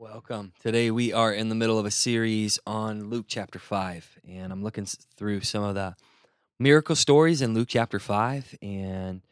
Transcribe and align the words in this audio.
Welcome. 0.00 0.52
Today 0.60 0.92
we 0.92 1.12
are 1.12 1.32
in 1.32 1.48
the 1.48 1.56
middle 1.56 1.76
of 1.76 1.84
a 1.84 1.90
series 1.90 2.60
on 2.64 3.10
Luke 3.10 3.24
chapter 3.26 3.58
5, 3.58 4.20
and 4.28 4.52
I'm 4.52 4.62
looking 4.62 4.86
through 5.16 5.40
some 5.40 5.64
of 5.64 5.74
the 5.74 5.96
miracle 6.60 6.94
stories 6.94 7.42
in 7.42 7.52
Luke 7.52 7.66
chapter 7.68 7.98
5 7.98 8.58
and 8.62 9.22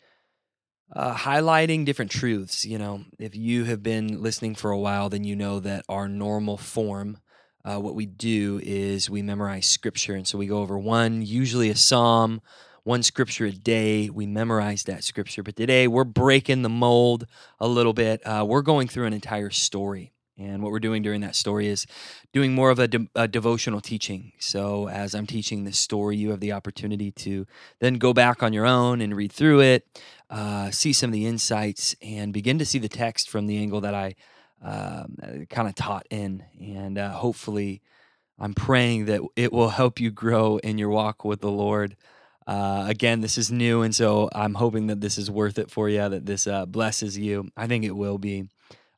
uh, 0.92 1.14
highlighting 1.14 1.84
different 1.84 2.10
truths. 2.10 2.64
You 2.64 2.78
know, 2.78 3.04
if 3.16 3.36
you 3.36 3.62
have 3.62 3.84
been 3.84 4.20
listening 4.20 4.56
for 4.56 4.72
a 4.72 4.78
while, 4.78 5.08
then 5.08 5.22
you 5.22 5.36
know 5.36 5.60
that 5.60 5.84
our 5.88 6.08
normal 6.08 6.56
form, 6.56 7.18
uh, 7.64 7.78
what 7.78 7.94
we 7.94 8.04
do 8.04 8.60
is 8.60 9.08
we 9.08 9.22
memorize 9.22 9.66
scripture. 9.66 10.16
And 10.16 10.26
so 10.26 10.36
we 10.36 10.48
go 10.48 10.58
over 10.58 10.76
one, 10.76 11.22
usually 11.22 11.70
a 11.70 11.76
psalm, 11.76 12.40
one 12.82 13.04
scripture 13.04 13.46
a 13.46 13.52
day. 13.52 14.10
We 14.10 14.26
memorize 14.26 14.82
that 14.84 15.04
scripture. 15.04 15.44
But 15.44 15.54
today 15.54 15.86
we're 15.86 16.02
breaking 16.02 16.62
the 16.62 16.68
mold 16.68 17.28
a 17.60 17.68
little 17.68 17.92
bit. 17.92 18.26
Uh, 18.26 18.44
we're 18.44 18.62
going 18.62 18.88
through 18.88 19.06
an 19.06 19.12
entire 19.12 19.50
story. 19.50 20.12
And 20.38 20.62
what 20.62 20.70
we're 20.70 20.80
doing 20.80 21.02
during 21.02 21.22
that 21.22 21.34
story 21.34 21.66
is 21.66 21.86
doing 22.32 22.54
more 22.54 22.70
of 22.70 22.78
a, 22.78 22.86
de- 22.86 23.08
a 23.14 23.26
devotional 23.26 23.80
teaching. 23.80 24.32
So, 24.38 24.88
as 24.88 25.14
I'm 25.14 25.26
teaching 25.26 25.64
this 25.64 25.78
story, 25.78 26.16
you 26.16 26.30
have 26.30 26.40
the 26.40 26.52
opportunity 26.52 27.10
to 27.12 27.46
then 27.80 27.94
go 27.94 28.12
back 28.12 28.42
on 28.42 28.52
your 28.52 28.66
own 28.66 29.00
and 29.00 29.16
read 29.16 29.32
through 29.32 29.60
it, 29.60 29.86
uh, 30.28 30.70
see 30.70 30.92
some 30.92 31.08
of 31.08 31.14
the 31.14 31.26
insights, 31.26 31.96
and 32.02 32.34
begin 32.34 32.58
to 32.58 32.66
see 32.66 32.78
the 32.78 32.88
text 32.88 33.30
from 33.30 33.46
the 33.46 33.56
angle 33.56 33.80
that 33.80 33.94
I 33.94 34.14
um, 34.62 35.46
kind 35.48 35.68
of 35.68 35.74
taught 35.74 36.06
in. 36.10 36.44
And 36.60 36.98
uh, 36.98 37.12
hopefully, 37.12 37.80
I'm 38.38 38.52
praying 38.52 39.06
that 39.06 39.22
it 39.36 39.52
will 39.52 39.70
help 39.70 40.00
you 40.00 40.10
grow 40.10 40.58
in 40.58 40.76
your 40.76 40.90
walk 40.90 41.24
with 41.24 41.40
the 41.40 41.50
Lord. 41.50 41.96
Uh, 42.46 42.84
again, 42.86 43.22
this 43.22 43.38
is 43.38 43.50
new, 43.50 43.82
and 43.82 43.94
so 43.94 44.28
I'm 44.32 44.54
hoping 44.54 44.86
that 44.88 45.00
this 45.00 45.18
is 45.18 45.30
worth 45.30 45.58
it 45.58 45.70
for 45.70 45.88
you, 45.88 46.08
that 46.08 46.26
this 46.26 46.46
uh, 46.46 46.66
blesses 46.66 47.18
you. 47.18 47.48
I 47.56 47.66
think 47.66 47.84
it 47.84 47.96
will 47.96 48.18
be. 48.18 48.48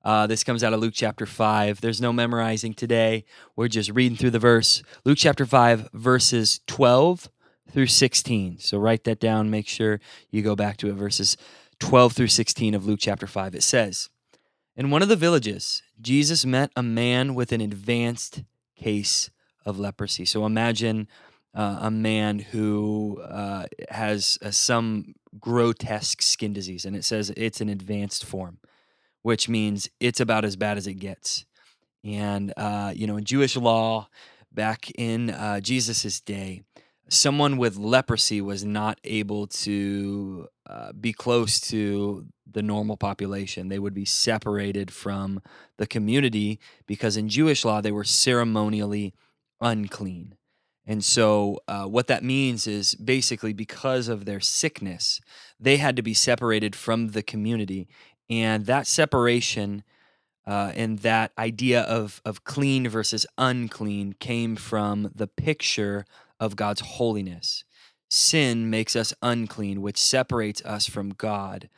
Uh, 0.05 0.27
this 0.27 0.45
comes 0.45 0.63
out 0.63 0.73
of 0.73 0.81
Luke 0.81 0.95
chapter 0.95 1.27
5. 1.27 1.81
There's 1.81 2.01
no 2.01 2.13
memorizing 2.13 2.75
today. 2.75 3.25
We're 3.57 3.69
just 3.69 3.91
reading 3.91 4.17
through 4.17 4.31
the 4.31 4.39
verse. 4.39 4.83
Luke 5.05 5.19
chapter 5.19 5.45
5, 5.45 5.91
verses 5.93 6.61
12 6.67 7.29
through 7.71 7.87
16. 7.87 8.59
So 8.59 8.79
write 8.79 9.05
that 9.05 9.21
down. 9.21 9.51
Make 9.51 9.69
sure 9.69 10.01
you 10.31 10.43
go 10.43 10.55
back 10.55 10.77
to 10.79 10.89
it. 10.89 10.95
Verses 10.95 11.37
12 11.81 12.13
through 12.13 12.29
16 12.29 12.75
of 12.75 12.87
Luke 12.87 13.01
chapter 13.03 13.27
5. 13.27 13.55
It 13.55 13.63
says, 13.63 14.09
In 14.77 14.91
one 14.91 15.03
of 15.03 15.09
the 15.09 15.17
villages, 15.17 15.83
Jesus 16.01 16.47
met 16.47 16.71
a 16.77 16.83
man 16.83 17.35
with 17.35 17.53
an 17.53 17.61
advanced 17.61 18.45
case 18.77 19.31
of 19.67 19.79
leprosy. 19.79 20.25
So 20.25 20.47
imagine 20.47 21.09
uh, 21.55 21.79
a 21.83 21.91
man 21.91 22.39
who 22.39 23.21
uh, 23.23 23.67
has 23.91 24.39
uh, 24.43 24.53
some 24.53 25.15
grotesque 25.41 26.23
skin 26.23 26.53
disease, 26.53 26.85
and 26.85 26.95
it 26.95 27.05
says 27.05 27.31
it's 27.37 27.61
an 27.61 27.69
advanced 27.69 28.25
form 28.25 28.59
which 29.29 29.47
means 29.47 29.91
it's 30.01 30.21
about 30.21 30.47
as 30.47 30.57
bad 30.57 30.79
as 30.79 30.87
it 30.87 30.95
gets. 30.95 31.45
And, 32.03 32.51
uh, 32.57 32.95
you 32.97 33.07
know, 33.07 33.19
in 33.19 33.25
Jewish 33.25 33.59
law, 33.59 34.09
back 34.51 34.91
in 34.93 35.29
uh, 35.29 35.61
Jesus' 35.61 36.19
day, 36.19 36.63
someone 37.11 37.59
with 37.59 37.77
leprosy 37.77 38.41
was 38.41 38.65
not 38.65 38.99
able 39.05 39.47
to 39.47 40.49
uh, 40.65 40.93
be 40.93 41.13
close 41.13 41.61
to 41.69 42.25
the 42.51 42.63
normal 42.63 42.97
population. 42.97 43.69
They 43.69 43.79
would 43.79 43.93
be 43.93 44.07
separated 44.07 44.91
from 44.91 45.43
the 45.77 45.87
community 45.87 46.59
because 46.87 47.19
in 47.19 47.29
Jewish 47.29 47.67
law, 47.67 47.83
they 47.83 47.93
were 47.93 48.05
ceremonially 48.05 49.13
unclean. 49.61 50.37
And 50.87 51.05
so, 51.05 51.61
uh, 51.69 51.85
what 51.85 52.07
that 52.07 52.25
means 52.25 52.67
is 52.67 52.95
basically 52.95 53.53
because 53.53 54.09
of 54.09 54.25
their 54.25 54.41
sickness, 54.41 55.21
they 55.61 55.77
had 55.77 55.97
to 55.97 56.03
be 56.03 56.15
separated 56.15 56.75
from 56.75 57.09
the 57.09 57.23
community 57.23 57.89
and 58.31 58.67
that 58.67 58.87
separation 58.87 59.83
uh, 60.47 60.73
and 60.75 61.01
that 61.01 61.33
idea 61.39 61.83
of 61.83 62.23
of 62.25 62.45
clean 62.45 62.89
versus 62.89 63.27
unclean 63.37 64.15
came 64.15 64.57
from 64.57 65.11
the 65.15 65.27
picture 65.27 66.05
of 66.41 66.57
God's 66.57 66.81
holiness. 66.81 67.65
Sin 68.11 68.71
makes 68.71 68.97
us 68.97 69.13
unclean, 69.23 69.83
which 69.83 69.99
separates 69.99 70.65
us 70.65 70.87
from 70.87 71.11
God. 71.11 71.69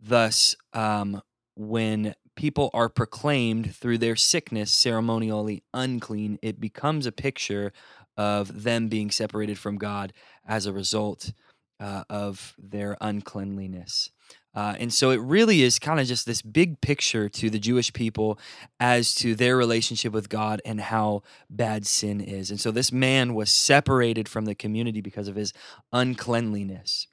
Thus, 0.00 0.56
um, 0.72 1.22
when 1.54 2.14
people 2.34 2.70
are 2.74 2.88
proclaimed 2.88 3.74
through 3.74 3.98
their 3.98 4.16
sickness 4.16 4.72
ceremonially 4.72 5.62
unclean, 5.72 6.38
it 6.42 6.60
becomes 6.60 7.06
a 7.06 7.12
picture 7.12 7.72
of 8.16 8.62
them 8.64 8.88
being 8.88 9.10
separated 9.10 9.58
from 9.58 9.78
God 9.78 10.12
as 10.46 10.66
a 10.66 10.72
result 10.72 11.32
uh, 11.80 12.04
of 12.08 12.54
their 12.58 12.96
uncleanliness. 13.00 14.10
Uh, 14.56 14.74
and 14.80 14.92
so 14.92 15.10
it 15.10 15.20
really 15.20 15.62
is 15.62 15.78
kind 15.78 16.00
of 16.00 16.06
just 16.06 16.24
this 16.24 16.40
big 16.40 16.80
picture 16.80 17.28
to 17.28 17.50
the 17.50 17.58
Jewish 17.58 17.92
people 17.92 18.38
as 18.80 19.14
to 19.16 19.34
their 19.34 19.54
relationship 19.54 20.14
with 20.14 20.30
God 20.30 20.62
and 20.64 20.80
how 20.80 21.22
bad 21.50 21.86
sin 21.86 22.22
is. 22.22 22.50
And 22.50 22.58
so 22.58 22.70
this 22.70 22.90
man 22.90 23.34
was 23.34 23.52
separated 23.52 24.30
from 24.30 24.46
the 24.46 24.54
community 24.54 25.02
because 25.02 25.28
of 25.28 25.36
his 25.36 25.52
uncleanliness. 25.92 27.06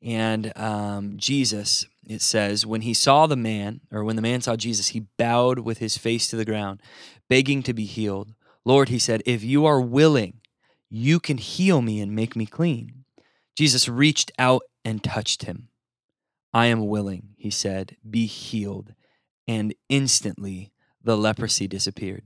And 0.00 0.56
um, 0.56 1.18
Jesus, 1.18 1.84
it 2.06 2.22
says, 2.22 2.64
when 2.64 2.80
he 2.80 2.94
saw 2.94 3.26
the 3.26 3.36
man, 3.36 3.82
or 3.92 4.02
when 4.02 4.16
the 4.16 4.22
man 4.22 4.40
saw 4.40 4.56
Jesus, 4.56 4.88
he 4.88 5.08
bowed 5.18 5.58
with 5.58 5.78
his 5.78 5.98
face 5.98 6.28
to 6.28 6.36
the 6.36 6.44
ground, 6.46 6.80
begging 7.28 7.62
to 7.64 7.74
be 7.74 7.84
healed. 7.84 8.32
Lord, 8.64 8.88
he 8.88 8.98
said, 8.98 9.22
if 9.26 9.44
you 9.44 9.66
are 9.66 9.80
willing, 9.80 10.40
you 10.88 11.20
can 11.20 11.36
heal 11.36 11.82
me 11.82 12.00
and 12.00 12.14
make 12.14 12.34
me 12.34 12.46
clean. 12.46 13.04
Jesus 13.58 13.90
reached 13.90 14.32
out 14.38 14.62
and 14.86 15.04
touched 15.04 15.42
him. 15.42 15.68
I 16.52 16.66
am 16.66 16.86
willing, 16.86 17.34
he 17.36 17.50
said, 17.50 17.96
be 18.08 18.26
healed. 18.26 18.94
And 19.46 19.74
instantly 19.88 20.72
the 21.02 21.16
leprosy 21.16 21.66
disappeared. 21.66 22.24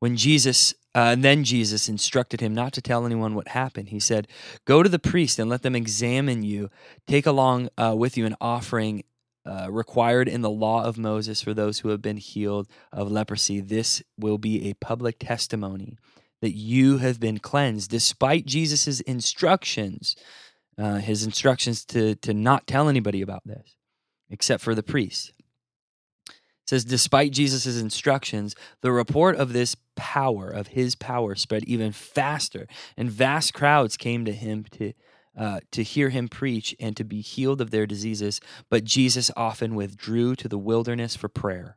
When 0.00 0.16
Jesus, 0.16 0.74
uh, 0.94 1.14
then 1.14 1.44
Jesus 1.44 1.88
instructed 1.88 2.40
him 2.40 2.54
not 2.54 2.72
to 2.72 2.82
tell 2.82 3.04
anyone 3.04 3.34
what 3.34 3.48
happened. 3.48 3.90
He 3.90 4.00
said, 4.00 4.26
Go 4.64 4.82
to 4.82 4.88
the 4.88 4.98
priest 4.98 5.38
and 5.38 5.50
let 5.50 5.62
them 5.62 5.76
examine 5.76 6.42
you. 6.42 6.70
Take 7.06 7.26
along 7.26 7.68
uh, 7.76 7.94
with 7.96 8.16
you 8.16 8.24
an 8.24 8.36
offering 8.40 9.04
uh, 9.44 9.68
required 9.70 10.28
in 10.28 10.40
the 10.40 10.50
law 10.50 10.84
of 10.84 10.98
Moses 10.98 11.42
for 11.42 11.54
those 11.54 11.80
who 11.80 11.90
have 11.90 12.02
been 12.02 12.16
healed 12.16 12.68
of 12.92 13.10
leprosy. 13.10 13.60
This 13.60 14.02
will 14.18 14.38
be 14.38 14.68
a 14.68 14.74
public 14.74 15.16
testimony 15.18 15.98
that 16.40 16.52
you 16.56 16.98
have 16.98 17.20
been 17.20 17.38
cleansed, 17.38 17.90
despite 17.90 18.46
Jesus' 18.46 19.00
instructions 19.00 20.16
uh, 20.80 20.96
his 20.96 21.24
instructions 21.24 21.84
to 21.86 22.14
to 22.16 22.32
not 22.32 22.66
tell 22.66 22.88
anybody 22.88 23.22
about 23.22 23.42
this, 23.44 23.76
except 24.30 24.62
for 24.62 24.74
the 24.74 24.82
priests. 24.82 25.32
It 26.28 26.34
says, 26.68 26.84
despite 26.84 27.32
Jesus' 27.32 27.80
instructions, 27.80 28.54
the 28.80 28.92
report 28.92 29.36
of 29.36 29.52
this 29.52 29.76
power, 29.96 30.48
of 30.48 30.68
his 30.68 30.94
power, 30.94 31.34
spread 31.34 31.64
even 31.64 31.92
faster, 31.92 32.66
and 32.96 33.10
vast 33.10 33.52
crowds 33.52 33.96
came 33.96 34.24
to 34.24 34.32
him 34.32 34.64
to 34.72 34.92
uh, 35.36 35.60
to 35.70 35.82
hear 35.82 36.08
him 36.08 36.28
preach 36.28 36.74
and 36.80 36.96
to 36.96 37.04
be 37.04 37.20
healed 37.20 37.60
of 37.60 37.70
their 37.70 37.86
diseases. 37.86 38.40
But 38.68 38.84
Jesus 38.84 39.30
often 39.36 39.74
withdrew 39.74 40.34
to 40.36 40.48
the 40.48 40.58
wilderness 40.58 41.14
for 41.16 41.28
prayer. 41.28 41.76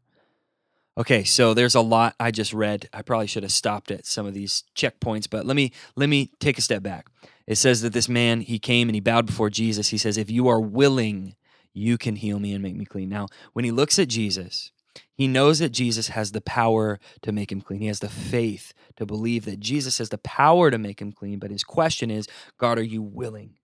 Okay, 0.96 1.24
so 1.24 1.56
there's 1.56 1.74
a 1.74 1.82
lot 1.82 2.16
I 2.20 2.30
just 2.30 2.54
read. 2.54 2.88
I 2.94 3.02
probably 3.02 3.26
should 3.26 3.42
have 3.42 3.52
stopped 3.52 3.90
at 3.90 4.06
some 4.06 4.28
of 4.28 4.36
these 4.36 4.64
checkpoints, 4.76 5.28
but 5.28 5.46
let 5.46 5.56
me 5.56 5.72
let 5.96 6.08
me 6.08 6.32
take 6.40 6.60
a 6.60 6.62
step 6.62 6.84
back. 6.84 7.08
It 7.48 7.56
says 7.56 7.82
that 7.82 7.94
this 7.94 8.08
man 8.08 8.42
he 8.42 8.60
came 8.60 8.90
and 8.90 8.96
he 8.96 9.02
bowed 9.02 9.26
before 9.26 9.50
Jesus. 9.50 9.90
He 9.90 9.98
says, 9.98 10.18
"If 10.18 10.30
you 10.30 10.48
are 10.48 10.60
willing, 10.60 11.36
you 11.74 11.98
can 11.98 12.16
heal 12.16 12.40
me 12.40 12.54
and 12.54 12.62
make 12.62 12.76
me 12.76 12.86
clean." 12.86 13.10
Now, 13.10 13.28
when 13.54 13.66
he 13.66 13.72
looks 13.72 13.98
at 13.98 14.08
Jesus, 14.08 14.72
he 15.16 15.28
knows 15.28 15.58
that 15.58 15.70
Jesus 15.70 16.10
has 16.10 16.32
the 16.32 16.42
power 16.42 17.00
to 17.24 17.32
make 17.32 17.52
him 17.52 17.62
clean. 17.62 17.82
He 17.82 17.88
has 17.88 18.00
the 18.00 18.10
faith 18.10 18.74
to 18.96 19.06
believe 19.08 19.46
that 19.46 19.60
Jesus 19.60 19.98
has 19.98 20.10
the 20.10 20.20
power 20.20 20.70
to 20.70 20.78
make 20.78 21.02
him 21.02 21.12
clean, 21.12 21.40
but 21.40 21.50
his 21.50 21.64
question 21.64 22.12
is, 22.12 22.28
God, 22.60 22.78
are 22.78 22.84
you 22.84 23.02
willing? 23.02 23.56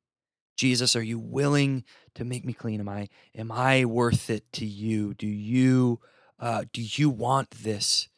Jesus, 0.57 0.95
are 0.95 1.03
you 1.03 1.19
willing 1.19 1.83
to 2.15 2.25
make 2.25 2.43
me 2.43 2.53
clean? 2.53 2.79
Am 2.79 2.89
I 2.89 3.07
am 3.35 3.51
I 3.51 3.85
worth 3.85 4.31
it 4.31 4.51
to 4.53 4.65
you? 4.65 5.13
Do 5.13 5.27
you 5.27 5.99
uh, 6.39 6.65
do 6.71 6.81
you 6.81 7.09
want 7.09 7.51
this 7.51 8.09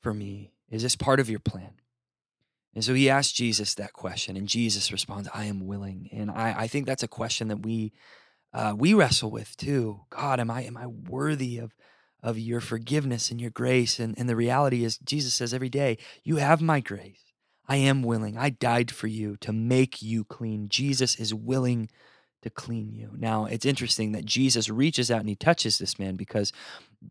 for 0.00 0.14
me? 0.14 0.52
Is 0.70 0.82
this 0.82 0.96
part 0.96 1.20
of 1.20 1.30
your 1.30 1.38
plan? 1.38 1.72
And 2.74 2.84
so 2.84 2.92
he 2.92 3.08
asked 3.08 3.34
Jesus 3.34 3.74
that 3.74 3.94
question, 3.94 4.36
and 4.36 4.46
Jesus 4.46 4.92
responds, 4.92 5.28
I 5.34 5.44
am 5.44 5.66
willing. 5.66 6.10
And 6.12 6.30
I, 6.30 6.54
I 6.58 6.66
think 6.66 6.86
that's 6.86 7.02
a 7.02 7.08
question 7.08 7.48
that 7.48 7.64
we 7.64 7.92
uh, 8.52 8.74
we 8.76 8.94
wrestle 8.94 9.30
with 9.30 9.56
too. 9.56 10.00
God, 10.10 10.40
am 10.40 10.50
I 10.50 10.62
am 10.62 10.76
I 10.76 10.86
worthy 10.86 11.58
of 11.58 11.74
of 12.22 12.38
your 12.38 12.60
forgiveness 12.60 13.30
and 13.30 13.40
your 13.40 13.50
grace? 13.50 13.98
And, 13.98 14.18
and 14.18 14.28
the 14.28 14.36
reality 14.36 14.84
is, 14.84 14.98
Jesus 14.98 15.34
says 15.34 15.54
every 15.54 15.68
day, 15.68 15.98
You 16.22 16.36
have 16.36 16.60
my 16.60 16.80
grace. 16.80 17.32
I 17.68 17.76
am 17.76 18.02
willing. 18.02 18.38
I 18.38 18.50
died 18.50 18.90
for 18.90 19.06
you 19.06 19.36
to 19.38 19.52
make 19.52 20.00
you 20.02 20.24
clean. 20.24 20.68
Jesus 20.68 21.16
is 21.16 21.34
willing 21.34 21.88
to 22.42 22.50
clean 22.50 22.92
you. 22.92 23.10
Now, 23.16 23.46
it's 23.46 23.66
interesting 23.66 24.12
that 24.12 24.24
Jesus 24.24 24.68
reaches 24.68 25.10
out 25.10 25.20
and 25.20 25.28
he 25.28 25.34
touches 25.34 25.78
this 25.78 25.98
man 25.98 26.14
because 26.14 26.52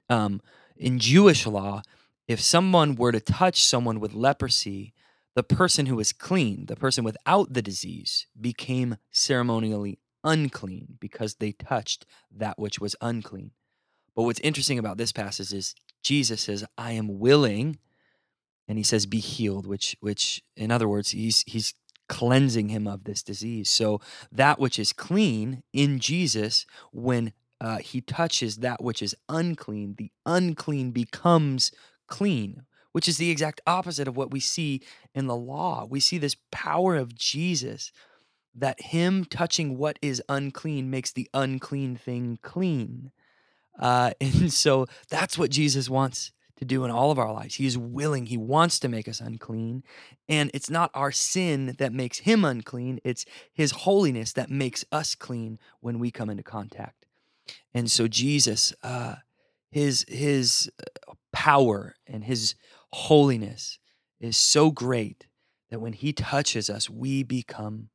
um, 0.09 0.41
in 0.75 0.99
Jewish 0.99 1.45
law, 1.45 1.81
if 2.27 2.41
someone 2.41 2.95
were 2.95 3.11
to 3.11 3.19
touch 3.19 3.63
someone 3.63 3.99
with 3.99 4.13
leprosy, 4.13 4.93
the 5.35 5.43
person 5.43 5.85
who 5.85 5.97
was 5.97 6.13
clean, 6.13 6.65
the 6.65 6.75
person 6.75 7.03
without 7.03 7.53
the 7.53 7.61
disease, 7.61 8.27
became 8.39 8.97
ceremonially 9.11 9.99
unclean 10.23 10.97
because 10.99 11.35
they 11.35 11.51
touched 11.51 12.05
that 12.35 12.57
which 12.57 12.79
was 12.79 12.95
unclean. 13.01 13.51
But 14.15 14.23
what's 14.23 14.39
interesting 14.39 14.79
about 14.79 14.97
this 14.97 15.11
passage 15.11 15.53
is 15.53 15.75
Jesus 16.01 16.41
says, 16.41 16.65
I 16.77 16.93
am 16.93 17.19
willing, 17.19 17.79
and 18.67 18.77
he 18.77 18.83
says, 18.83 19.05
be 19.05 19.19
healed, 19.19 19.67
which 19.67 19.95
which 19.99 20.41
in 20.55 20.71
other 20.71 20.87
words, 20.87 21.11
he's 21.11 21.43
he's 21.45 21.73
cleansing 22.07 22.69
him 22.69 22.87
of 22.87 23.03
this 23.03 23.23
disease. 23.23 23.69
So 23.69 23.99
that 24.31 24.59
which 24.59 24.79
is 24.79 24.93
clean 24.93 25.63
in 25.73 25.99
Jesus, 25.99 26.65
when 26.91 27.33
uh, 27.61 27.77
he 27.77 28.01
touches 28.01 28.57
that 28.57 28.83
which 28.83 29.01
is 29.01 29.15
unclean, 29.29 29.95
the 29.97 30.11
unclean 30.25 30.91
becomes 30.91 31.71
clean, 32.07 32.63
which 32.91 33.07
is 33.07 33.17
the 33.17 33.31
exact 33.31 33.61
opposite 33.65 34.07
of 34.07 34.17
what 34.17 34.31
we 34.31 34.39
see 34.39 34.81
in 35.13 35.27
the 35.27 35.35
law. 35.35 35.85
We 35.89 35.99
see 35.99 36.17
this 36.17 36.35
power 36.51 36.95
of 36.95 37.15
Jesus 37.15 37.91
that 38.53 38.81
him 38.81 39.25
touching 39.25 39.77
what 39.77 39.99
is 40.01 40.21
unclean 40.29 40.89
makes 40.89 41.11
the 41.11 41.29
unclean 41.33 41.95
thing 41.95 42.39
clean. 42.41 43.11
Uh, 43.77 44.11
and 44.21 44.51
so 44.51 44.87
that's 45.09 45.37
what 45.37 45.51
Jesus 45.51 45.89
wants 45.89 46.31
to 46.57 46.65
do 46.65 46.85
in 46.85 46.91
all 46.91 47.11
of 47.11 47.19
our 47.19 47.33
lives. 47.33 47.55
He 47.55 47.65
is 47.65 47.77
willing, 47.77 48.27
He 48.27 48.37
wants 48.37 48.79
to 48.79 48.87
make 48.87 49.07
us 49.07 49.19
unclean. 49.19 49.83
And 50.29 50.49
it's 50.53 50.69
not 50.69 50.89
our 50.93 51.11
sin 51.11 51.75
that 51.79 51.91
makes 51.91 52.19
Him 52.19 52.45
unclean, 52.45 52.99
it's 53.03 53.25
His 53.53 53.71
holiness 53.71 54.33
that 54.33 54.49
makes 54.49 54.85
us 54.91 55.15
clean 55.15 55.59
when 55.81 55.99
we 55.99 56.11
come 56.11 56.29
into 56.29 56.43
contact. 56.43 57.04
And 57.73 57.89
so, 57.91 58.07
Jesus, 58.07 58.73
uh, 58.83 59.15
his, 59.71 60.05
his 60.07 60.71
uh, 60.79 61.13
power 61.35 61.95
and 62.07 62.23
His 62.23 62.55
holiness 62.93 63.77
is 64.21 64.37
so 64.37 64.71
great 64.71 65.27
that 65.69 65.81
when 65.81 65.91
He 65.91 66.13
touches 66.13 66.69
us, 66.69 66.89
we 66.89 67.23
become 67.23 67.89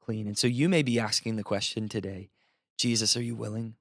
clean. 0.00 0.26
And 0.26 0.38
so, 0.38 0.46
you 0.46 0.70
may 0.70 0.82
be 0.82 0.98
asking 0.98 1.36
the 1.36 1.44
question 1.44 1.88
today 1.88 2.30
Jesus, 2.78 3.14
are 3.14 3.22
you 3.22 3.36
willing? 3.36 3.74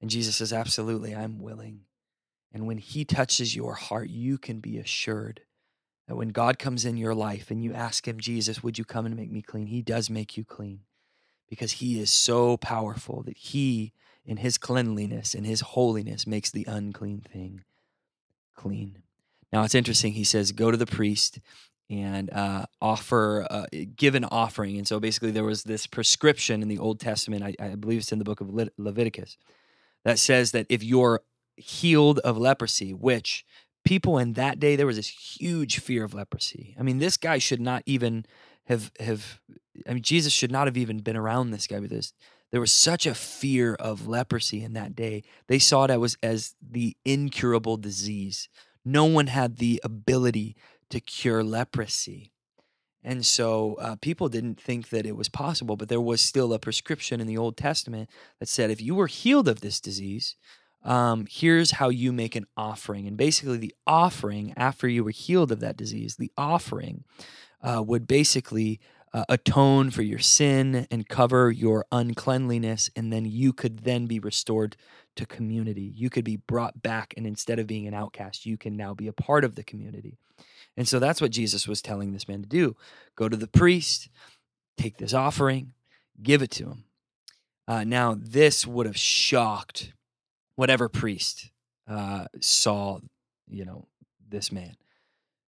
And 0.00 0.10
Jesus 0.10 0.36
says, 0.36 0.52
Absolutely, 0.52 1.14
I'm 1.14 1.38
willing. 1.38 1.82
And 2.52 2.66
when 2.66 2.78
He 2.78 3.04
touches 3.04 3.54
your 3.54 3.74
heart, 3.74 4.10
you 4.10 4.36
can 4.36 4.58
be 4.58 4.76
assured 4.76 5.42
that 6.08 6.16
when 6.16 6.30
God 6.30 6.58
comes 6.58 6.84
in 6.84 6.96
your 6.96 7.14
life 7.14 7.48
and 7.48 7.62
you 7.62 7.72
ask 7.72 8.08
Him, 8.08 8.18
Jesus, 8.18 8.60
would 8.60 8.76
you 8.76 8.84
come 8.84 9.06
and 9.06 9.14
make 9.14 9.30
me 9.30 9.40
clean? 9.40 9.68
He 9.68 9.82
does 9.82 10.10
make 10.10 10.36
you 10.36 10.44
clean 10.44 10.80
because 11.52 11.72
He 11.72 12.00
is 12.00 12.10
so 12.10 12.56
powerful 12.56 13.22
that 13.24 13.36
He, 13.36 13.92
in 14.24 14.38
His 14.38 14.56
cleanliness 14.56 15.34
and 15.34 15.44
His 15.44 15.60
holiness, 15.60 16.26
makes 16.26 16.50
the 16.50 16.64
unclean 16.66 17.20
thing 17.20 17.62
clean. 18.56 19.02
Now 19.52 19.62
it's 19.62 19.74
interesting. 19.74 20.14
He 20.14 20.24
says, 20.24 20.52
go 20.52 20.70
to 20.70 20.78
the 20.78 20.86
priest 20.86 21.40
and 21.90 22.32
uh, 22.32 22.64
offer, 22.80 23.46
uh, 23.50 23.66
give 23.94 24.14
an 24.14 24.24
offering. 24.24 24.78
And 24.78 24.88
so 24.88 24.98
basically, 24.98 25.30
there 25.30 25.44
was 25.44 25.64
this 25.64 25.86
prescription 25.86 26.62
in 26.62 26.68
the 26.68 26.78
Old 26.78 26.98
Testament. 26.98 27.42
I, 27.42 27.54
I 27.62 27.74
believe 27.74 27.98
it's 27.98 28.12
in 28.12 28.18
the 28.18 28.24
book 28.24 28.40
of 28.40 28.48
Le- 28.48 28.70
Leviticus 28.78 29.36
that 30.06 30.18
says 30.18 30.52
that 30.52 30.64
if 30.70 30.82
you're 30.82 31.20
healed 31.56 32.18
of 32.20 32.38
leprosy, 32.38 32.94
which 32.94 33.44
people 33.84 34.16
in 34.16 34.32
that 34.32 34.58
day 34.58 34.74
there 34.74 34.86
was 34.86 34.96
this 34.96 35.08
huge 35.38 35.80
fear 35.80 36.02
of 36.02 36.14
leprosy. 36.14 36.74
I 36.80 36.82
mean, 36.82 36.96
this 36.96 37.18
guy 37.18 37.36
should 37.36 37.60
not 37.60 37.82
even 37.84 38.24
have 38.64 38.92
have 39.00 39.40
I 39.88 39.94
mean 39.94 40.02
Jesus 40.02 40.32
should 40.32 40.52
not 40.52 40.66
have 40.66 40.76
even 40.76 40.98
been 40.98 41.16
around 41.16 41.50
this 41.50 41.66
guy 41.66 41.80
because 41.80 42.12
there 42.50 42.60
was 42.60 42.72
such 42.72 43.06
a 43.06 43.14
fear 43.14 43.74
of 43.74 44.06
leprosy 44.06 44.62
in 44.62 44.74
that 44.74 44.94
day. 44.94 45.24
They 45.46 45.58
saw 45.58 45.84
it 45.84 45.90
as 45.90 46.16
as 46.22 46.54
the 46.60 46.96
incurable 47.04 47.76
disease. 47.76 48.48
No 48.84 49.04
one 49.04 49.28
had 49.28 49.56
the 49.56 49.80
ability 49.84 50.56
to 50.90 51.00
cure 51.00 51.42
leprosy. 51.42 52.32
And 53.04 53.26
so 53.26 53.74
uh, 53.80 53.96
people 54.00 54.28
didn't 54.28 54.60
think 54.60 54.90
that 54.90 55.06
it 55.06 55.16
was 55.16 55.28
possible, 55.28 55.76
but 55.76 55.88
there 55.88 56.00
was 56.00 56.20
still 56.20 56.52
a 56.52 56.58
prescription 56.58 57.20
in 57.20 57.26
the 57.26 57.38
Old 57.38 57.56
Testament 57.56 58.08
that 58.38 58.48
said 58.48 58.70
if 58.70 58.80
you 58.80 58.94
were 58.94 59.08
healed 59.08 59.48
of 59.48 59.60
this 59.60 59.80
disease, 59.80 60.36
um, 60.84 61.26
here's 61.28 61.72
how 61.72 61.88
you 61.88 62.12
make 62.12 62.36
an 62.36 62.46
offering. 62.56 63.06
And 63.06 63.16
basically, 63.16 63.56
the 63.56 63.74
offering, 63.86 64.52
after 64.56 64.88
you 64.88 65.04
were 65.04 65.10
healed 65.10 65.52
of 65.52 65.60
that 65.60 65.76
disease, 65.76 66.16
the 66.16 66.32
offering 66.36 67.04
uh, 67.62 67.82
would 67.86 68.06
basically 68.06 68.80
uh, 69.14 69.24
atone 69.28 69.90
for 69.90 70.02
your 70.02 70.18
sin 70.18 70.86
and 70.90 71.08
cover 71.08 71.50
your 71.50 71.84
uncleanliness. 71.92 72.90
And 72.96 73.12
then 73.12 73.24
you 73.24 73.52
could 73.52 73.80
then 73.84 74.06
be 74.06 74.18
restored 74.18 74.76
to 75.16 75.26
community. 75.26 75.92
You 75.94 76.08
could 76.10 76.24
be 76.24 76.36
brought 76.36 76.82
back. 76.82 77.14
And 77.16 77.26
instead 77.26 77.58
of 77.58 77.66
being 77.66 77.86
an 77.86 77.94
outcast, 77.94 78.46
you 78.46 78.56
can 78.56 78.76
now 78.76 78.94
be 78.94 79.08
a 79.08 79.12
part 79.12 79.44
of 79.44 79.54
the 79.54 79.62
community. 79.62 80.18
And 80.76 80.88
so 80.88 80.98
that's 80.98 81.20
what 81.20 81.30
Jesus 81.30 81.68
was 81.68 81.82
telling 81.82 82.12
this 82.12 82.26
man 82.28 82.42
to 82.42 82.48
do 82.48 82.76
go 83.16 83.28
to 83.28 83.36
the 83.36 83.46
priest, 83.46 84.08
take 84.78 84.96
this 84.96 85.12
offering, 85.12 85.74
give 86.22 86.42
it 86.42 86.50
to 86.52 86.64
him. 86.64 86.84
Uh, 87.68 87.84
now, 87.84 88.16
this 88.18 88.66
would 88.66 88.86
have 88.86 88.96
shocked 88.96 89.92
whatever 90.56 90.88
priest 90.88 91.50
uh, 91.86 92.26
saw, 92.40 92.98
you 93.48 93.64
know, 93.64 93.86
this 94.28 94.50
man, 94.50 94.76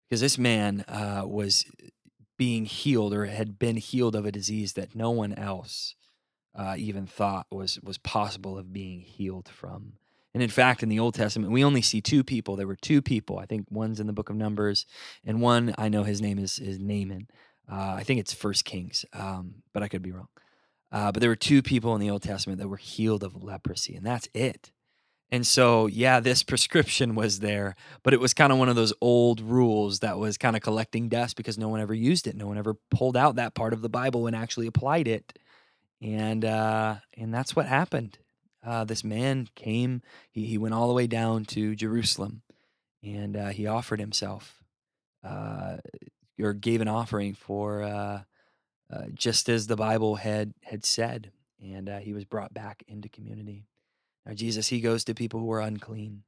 because 0.09 0.20
this 0.20 0.37
man 0.37 0.85
uh, 0.88 1.23
was 1.25 1.64
being 2.42 2.64
healed 2.64 3.14
or 3.14 3.26
had 3.26 3.56
been 3.56 3.76
healed 3.76 4.16
of 4.16 4.26
a 4.26 4.32
disease 4.32 4.72
that 4.72 4.96
no 4.96 5.12
one 5.12 5.32
else 5.34 5.94
uh, 6.56 6.74
even 6.76 7.06
thought 7.06 7.46
was 7.52 7.78
was 7.84 7.98
possible 7.98 8.58
of 8.58 8.72
being 8.72 9.00
healed 9.00 9.48
from. 9.48 9.92
And 10.34 10.42
in 10.42 10.48
fact, 10.48 10.82
in 10.82 10.88
the 10.88 10.98
Old 10.98 11.14
Testament, 11.14 11.52
we 11.52 11.62
only 11.62 11.82
see 11.82 12.00
two 12.00 12.24
people. 12.24 12.56
There 12.56 12.66
were 12.66 12.74
two 12.74 13.00
people. 13.00 13.38
I 13.38 13.46
think 13.46 13.66
one's 13.70 14.00
in 14.00 14.08
the 14.08 14.12
Book 14.12 14.28
of 14.28 14.34
Numbers, 14.34 14.86
and 15.24 15.40
one 15.40 15.72
I 15.78 15.88
know 15.88 16.02
his 16.02 16.20
name 16.20 16.40
is 16.40 16.58
is 16.58 16.80
Naaman. 16.80 17.28
Uh, 17.70 17.94
I 17.98 18.02
think 18.02 18.18
it's 18.18 18.32
First 18.32 18.64
Kings, 18.64 19.04
um, 19.12 19.62
but 19.72 19.84
I 19.84 19.88
could 19.88 20.02
be 20.02 20.10
wrong. 20.10 20.26
Uh, 20.90 21.12
but 21.12 21.20
there 21.20 21.30
were 21.30 21.36
two 21.36 21.62
people 21.62 21.94
in 21.94 22.00
the 22.00 22.10
Old 22.10 22.24
Testament 22.24 22.58
that 22.58 22.66
were 22.66 22.76
healed 22.76 23.22
of 23.22 23.40
leprosy, 23.40 23.94
and 23.94 24.04
that's 24.04 24.28
it. 24.34 24.72
And 25.32 25.46
so, 25.46 25.87
yeah, 25.87 26.20
this 26.20 26.43
prescription 26.44 27.14
was 27.14 27.40
there, 27.40 27.75
but 28.05 28.12
it 28.12 28.20
was 28.20 28.34
kind 28.34 28.52
of 28.52 28.58
one 28.58 28.69
of 28.69 28.76
those 28.76 28.93
old 29.00 29.40
rules 29.40 30.00
that 30.00 30.19
was 30.19 30.37
kind 30.37 30.55
of 30.55 30.62
collecting 30.62 31.08
dust 31.08 31.37
because 31.37 31.58
no 31.58 31.69
one 31.69 31.81
ever 31.81 31.94
used 31.94 32.26
it. 32.26 32.37
No 32.37 32.46
one 32.46 32.58
ever 32.58 32.75
pulled 32.90 33.17
out 33.17 33.37
that 33.37 33.55
part 33.55 33.73
of 33.73 33.81
the 33.81 33.88
Bible 33.88 34.26
and 34.26 34.37
actually 34.37 34.67
applied 34.67 35.08
it. 35.08 35.37
And 36.02 36.44
uh, 36.44 36.96
and 37.17 37.32
that's 37.32 37.56
what 37.56 37.67
happened. 37.67 38.19
Uh, 38.64 38.84
this 38.84 39.02
man 39.02 39.49
came. 39.55 40.02
He 40.31 40.46
he 40.46 40.58
went 40.58 40.75
all 40.75 40.88
the 40.88 40.94
way 40.94 41.06
down 41.06 41.44
to 41.46 41.76
Jerusalem, 41.76 42.43
and 43.02 43.37
uh, 43.37 43.49
he 43.49 43.69
offered 43.69 44.00
himself, 44.00 44.64
uh, 45.25 45.76
or 46.40 46.55
gave 46.55 46.81
an 46.81 46.88
offering 46.88 47.35
for 47.35 47.85
uh, 47.85 48.23
uh, 48.93 49.05
just 49.14 49.49
as 49.49 49.69
the 49.69 49.76
Bible 49.76 50.17
had 50.17 50.55
had 50.62 50.85
said, 50.85 51.31
and 51.62 51.88
he 52.02 52.12
was 52.12 52.25
brought 52.25 52.52
back 52.52 52.82
into 52.88 53.08
community. 53.08 53.64
Now, 54.26 54.34
Jesus, 54.34 54.69
he 54.69 54.80
goes 54.80 55.04
to 55.04 55.14
people 55.14 55.40
who 55.40 55.50
are 55.52 55.60
unclean. 55.60 56.22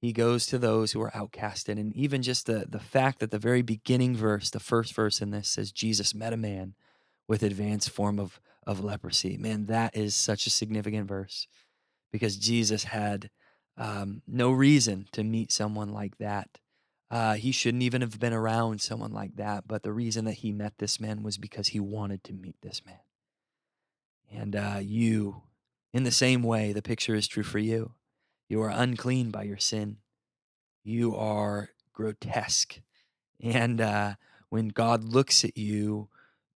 He 0.00 0.12
goes 0.12 0.46
to 0.46 0.58
those 0.58 0.92
who 0.92 1.00
are 1.00 1.10
outcasted. 1.12 1.78
And 1.78 1.94
even 1.94 2.22
just 2.22 2.46
the, 2.46 2.66
the 2.68 2.80
fact 2.80 3.20
that 3.20 3.30
the 3.30 3.38
very 3.38 3.62
beginning 3.62 4.16
verse, 4.16 4.50
the 4.50 4.60
first 4.60 4.94
verse 4.94 5.20
in 5.20 5.30
this 5.30 5.48
says, 5.48 5.72
Jesus 5.72 6.14
met 6.14 6.32
a 6.32 6.38
man 6.38 6.74
with 7.26 7.42
advanced 7.42 7.90
form 7.90 8.18
of, 8.18 8.40
of 8.66 8.84
leprosy. 8.84 9.36
Man, 9.36 9.66
that 9.66 9.96
is 9.96 10.14
such 10.14 10.46
a 10.46 10.50
significant 10.50 11.08
verse 11.08 11.46
because 12.12 12.36
Jesus 12.36 12.84
had 12.84 13.30
um, 13.76 14.22
no 14.26 14.50
reason 14.52 15.08
to 15.12 15.24
meet 15.24 15.50
someone 15.50 15.92
like 15.92 16.18
that. 16.18 16.58
Uh, 17.10 17.34
he 17.34 17.52
shouldn't 17.52 17.82
even 17.82 18.00
have 18.00 18.18
been 18.18 18.32
around 18.32 18.80
someone 18.80 19.12
like 19.12 19.36
that. 19.36 19.66
But 19.66 19.82
the 19.82 19.92
reason 19.92 20.24
that 20.24 20.34
he 20.34 20.52
met 20.52 20.74
this 20.78 21.00
man 21.00 21.22
was 21.22 21.38
because 21.38 21.68
he 21.68 21.80
wanted 21.80 22.24
to 22.24 22.32
meet 22.32 22.56
this 22.62 22.82
man. 22.84 23.00
And 24.30 24.56
uh, 24.56 24.78
you, 24.80 25.42
in 25.94 26.02
the 26.02 26.10
same 26.10 26.42
way, 26.42 26.72
the 26.72 26.82
picture 26.82 27.14
is 27.14 27.28
true 27.28 27.44
for 27.44 27.60
you. 27.60 27.92
You 28.48 28.60
are 28.62 28.68
unclean 28.68 29.30
by 29.30 29.44
your 29.44 29.58
sin. 29.58 29.98
You 30.82 31.14
are 31.14 31.70
grotesque. 31.92 32.80
And 33.40 33.80
uh, 33.80 34.14
when 34.48 34.68
God 34.68 35.04
looks 35.04 35.44
at 35.44 35.56
you 35.56 36.08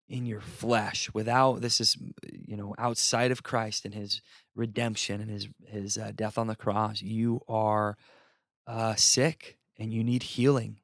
in 0.08 0.26
your 0.26 0.40
flesh, 0.40 1.08
without 1.14 1.60
this 1.60 1.80
is, 1.80 1.96
you 2.32 2.56
know, 2.56 2.74
outside 2.78 3.30
of 3.30 3.44
Christ 3.44 3.84
and 3.84 3.94
his 3.94 4.22
redemption 4.56 5.20
and 5.20 5.30
his, 5.30 5.48
his 5.64 5.96
uh, 5.96 6.10
death 6.12 6.36
on 6.36 6.48
the 6.48 6.56
cross, 6.56 7.00
you 7.00 7.40
are 7.48 7.96
uh, 8.66 8.96
sick 8.96 9.56
and 9.78 9.92
you 9.92 10.02
need 10.02 10.24
healing. 10.24 10.80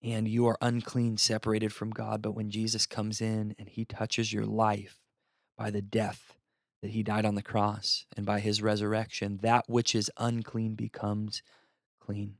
And 0.00 0.28
you 0.28 0.46
are 0.46 0.58
unclean, 0.62 1.16
separated 1.16 1.72
from 1.72 1.90
God. 1.90 2.22
But 2.22 2.36
when 2.36 2.50
Jesus 2.52 2.86
comes 2.86 3.20
in 3.20 3.56
and 3.58 3.68
he 3.68 3.84
touches 3.84 4.32
your 4.32 4.46
life 4.46 5.00
by 5.56 5.72
the 5.72 5.82
death 5.82 6.37
that 6.82 6.90
he 6.92 7.02
died 7.02 7.24
on 7.24 7.34
the 7.34 7.42
cross, 7.42 8.06
and 8.16 8.24
by 8.24 8.40
his 8.40 8.62
resurrection, 8.62 9.38
that 9.42 9.64
which 9.68 9.94
is 9.94 10.10
unclean 10.16 10.74
becomes 10.74 11.42
clean. 12.00 12.36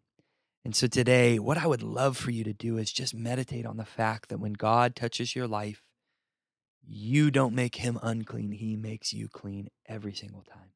And 0.65 0.77
so 0.77 0.87
today, 0.87 1.39
what 1.39 1.59
I 1.59 1.67
would 1.67 1.83
love 1.83 2.17
for 2.17 2.31
you 2.31 2.45
to 2.45 2.53
do 2.53 2.79
is 2.79 2.93
just 2.93 3.15
meditate 3.15 3.67
on 3.67 3.77
the 3.77 3.85
fact 3.85 4.29
that 4.29 4.41
when 4.41 4.53
God 4.53 4.95
touches 4.95 5.35
your 5.35 5.49
life, 5.49 5.83
you 6.87 7.31
don't 7.31 7.55
make 7.55 7.77
him 7.77 7.99
unclean, 8.03 8.53
he 8.53 8.77
makes 8.77 9.13
you 9.13 9.29
clean 9.29 9.69
every 9.87 10.15
single 10.15 10.43
time. 10.43 10.71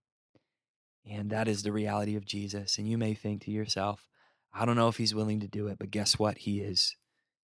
And 1.09 1.31
that 1.31 1.49
is 1.49 1.62
the 1.62 1.73
reality 1.73 2.16
of 2.16 2.25
Jesus. 2.25 2.78
And 2.78 2.88
you 2.88 2.97
may 2.97 3.14
think 3.14 3.42
to 3.42 3.50
yourself, 3.50 4.09
I 4.52 4.64
don't 4.64 4.76
know 4.76 4.88
if 4.88 4.99
he's 4.99 5.14
willing 5.14 5.40
to 5.40 5.49
do 5.49 5.69
it, 5.69 5.78
but 5.78 5.90
guess 5.90 6.19
what? 6.19 6.38
He 6.38 6.61
is. 6.61 6.97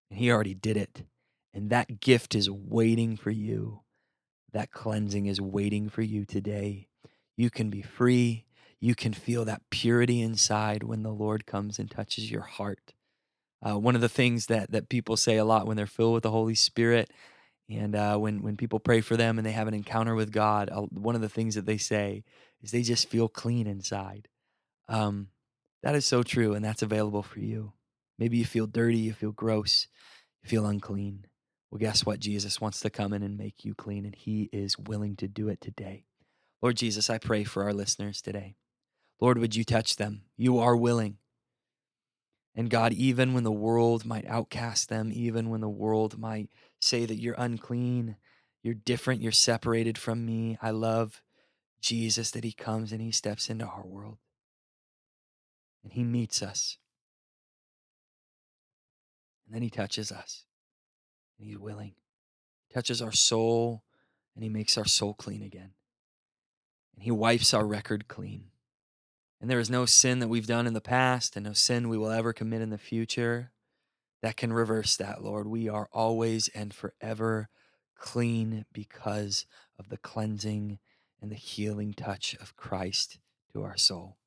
And 0.10 0.20
he 0.20 0.32
already 0.32 0.54
did 0.54 0.78
it. 0.78 1.04
And 1.54 1.70
that 1.70 2.00
gift 2.00 2.36
is 2.36 2.50
waiting 2.50 3.18
for 3.18 3.32
you 3.32 3.82
that 4.54 4.72
cleansing 4.72 5.26
is 5.26 5.42
waiting 5.42 5.90
for 5.90 6.02
you 6.02 6.26
today. 6.26 6.88
You 7.36 7.50
can 7.50 7.70
be 7.70 7.82
free. 7.82 8.46
you 8.80 8.94
can 8.96 9.14
feel 9.14 9.44
that 9.46 9.62
purity 9.72 10.22
inside 10.22 10.84
when 10.84 11.02
the 11.04 11.12
Lord 11.12 11.46
comes 11.48 11.80
and 11.80 11.90
touches 11.90 12.30
your 12.30 12.42
heart. 12.42 12.94
Uh, 13.66 13.78
one 13.80 13.96
of 13.96 14.02
the 14.02 14.10
things 14.10 14.46
that 14.48 14.72
that 14.72 14.90
people 14.90 15.18
say 15.18 15.38
a 15.38 15.46
lot 15.46 15.66
when 15.66 15.78
they're 15.78 15.88
filled 15.88 16.14
with 16.14 16.24
the 16.24 16.32
Holy 16.32 16.54
Spirit, 16.56 17.12
and 17.70 17.96
uh, 17.96 18.18
when 18.18 18.44
when 18.44 18.56
people 18.56 18.80
pray 18.80 19.02
for 19.02 19.18
them 19.18 19.38
and 19.38 19.46
they 19.46 19.52
have 19.52 19.68
an 19.68 19.74
encounter 19.74 20.14
with 20.14 20.32
God, 20.32 20.70
uh, 20.72 20.82
one 20.82 21.16
of 21.16 21.22
the 21.22 21.30
things 21.30 21.56
that 21.56 21.66
they 21.66 21.78
say 21.78 22.24
is 22.62 22.72
they 22.72 22.84
just 22.84 23.10
feel 23.10 23.28
clean 23.28 23.66
inside. 23.66 24.28
Um, 24.88 25.30
that 25.84 25.96
is 25.96 26.06
so 26.06 26.22
true, 26.24 26.54
and 26.54 26.64
that's 26.64 26.84
available 26.84 27.24
for 27.24 27.40
you. 27.40 27.74
Maybe 28.20 28.38
you 28.38 28.46
feel 28.46 28.68
dirty, 28.68 28.98
you 28.98 29.14
feel 29.14 29.32
gross, 29.32 29.88
you 30.44 30.50
feel 30.50 30.66
unclean. 30.68 31.26
Well, 31.70 31.80
guess 31.80 32.06
what? 32.06 32.20
Jesus 32.20 32.62
wants 32.62 32.80
to 32.82 32.90
come 32.90 33.14
in 33.14 33.24
and 33.24 33.38
make 33.38 33.66
you 33.66 33.74
clean, 33.74 34.06
and 34.06 34.16
He 34.16 34.50
is 34.54 34.78
willing 34.78 35.16
to 35.18 35.28
do 35.28 35.50
it 35.50 35.60
today. 35.60 36.06
Lord 36.62 36.78
Jesus, 36.78 37.10
I 37.10 37.18
pray 37.18 37.44
for 37.44 37.64
our 37.64 37.74
listeners 37.74 38.22
today. 38.22 38.56
Lord, 39.20 39.38
would 39.38 39.56
you 39.56 39.64
touch 39.64 39.96
them? 39.98 40.24
You 40.38 40.60
are 40.60 40.76
willing. 40.76 41.18
And 42.56 42.70
God, 42.70 42.94
even 42.94 43.34
when 43.34 43.44
the 43.44 43.52
world 43.52 44.06
might 44.06 44.26
outcast 44.26 44.90
them, 44.90 45.12
even 45.14 45.50
when 45.50 45.62
the 45.62 45.70
world 45.70 46.18
might 46.18 46.50
say 46.80 47.06
that 47.06 47.20
you're 47.20 47.36
unclean, 47.38 48.16
you're 48.64 48.74
different, 48.74 49.22
you're 49.22 49.32
separated 49.32 49.98
from 49.98 50.26
me, 50.26 50.58
I 50.62 50.72
love 50.72 51.22
Jesus 51.82 52.32
that 52.32 52.44
He 52.44 52.54
comes 52.54 52.92
and 52.92 53.02
He 53.02 53.12
steps 53.12 53.50
into 53.50 53.66
our 53.66 53.86
world 53.86 54.18
and 55.84 55.94
He 55.94 56.04
meets 56.04 56.42
us. 56.42 56.78
And 59.46 59.54
then 59.54 59.62
He 59.62 59.70
touches 59.70 60.12
us 60.12 60.46
and 61.38 61.48
He's 61.48 61.58
willing. 61.58 61.94
He 62.68 62.74
touches 62.74 63.02
our 63.02 63.12
soul 63.12 63.84
and 64.36 64.44
He 64.44 64.50
makes 64.50 64.78
our 64.78 64.86
soul 64.86 65.14
clean 65.14 65.42
again. 65.42 65.72
And 66.96 67.04
He 67.04 67.12
wipes 67.12 67.54
our 67.54 67.66
record 67.66 68.08
clean. 68.08 68.46
And 69.40 69.50
there 69.50 69.60
is 69.60 69.70
no 69.70 69.86
sin 69.86 70.20
that 70.20 70.28
we've 70.28 70.48
done 70.48 70.66
in 70.66 70.74
the 70.74 70.82
past 70.82 71.36
and 71.36 71.46
no 71.46 71.54
sin 71.54 71.90
we 71.90 71.98
will 71.98 72.10
ever 72.10 72.34
commit 72.34 72.62
in 72.62 72.70
the 72.70 72.78
future 72.78 73.52
that 74.22 74.38
can 74.38 74.52
reverse 74.52 74.98
that, 74.98 75.24
Lord. 75.24 75.48
We 75.48 75.70
are 75.70 75.90
always 75.92 76.48
and 76.50 76.74
forever 76.74 77.50
clean 77.98 78.66
because 78.74 79.46
of 79.78 79.90
the 79.90 79.98
cleansing 79.98 80.80
and 81.22 81.32
the 81.32 81.36
healing 81.36 81.94
touch 81.94 82.36
of 82.40 82.56
Christ 82.56 83.20
to 83.54 83.64
our 83.64 83.78
soul. 83.78 84.18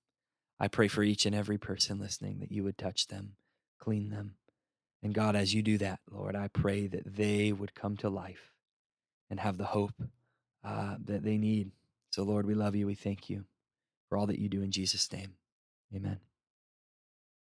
I 0.59 0.69
pray 0.69 0.89
for 0.89 1.03
each 1.03 1.27
and 1.27 1.35
every 1.35 1.59
person 1.59 1.99
listening 1.99 2.41
that 2.41 2.53
you 2.53 2.63
would 2.65 2.79
touch 2.79 3.09
them, 3.09 3.33
clean 3.79 4.11
them. 4.11 4.35
And 5.03 5.15
God, 5.15 5.37
as 5.37 5.55
you 5.55 5.63
do 5.63 5.79
that, 5.79 6.01
Lord, 6.11 6.37
I 6.37 6.49
pray 6.49 6.87
that 6.87 7.17
they 7.17 7.53
would 7.53 7.75
come 7.75 7.97
to 7.99 8.11
life 8.11 8.53
and 9.31 9.41
have 9.41 9.57
the 9.57 9.65
hope 9.65 9.95
uh, 10.65 10.97
that 11.05 11.23
they 11.23 11.39
need. 11.39 11.71
So, 12.13 12.23
Lord, 12.23 12.47
we 12.47 12.55
love 12.55 12.77
you. 12.77 12.87
We 12.87 12.95
thank 12.95 13.31
you 13.31 13.45
for 14.09 14.19
all 14.19 14.27
that 14.27 14.39
you 14.39 14.49
do 14.49 14.63
in 14.63 14.71
Jesus' 14.73 15.11
name. 15.13 15.35
Amen. 15.95 16.21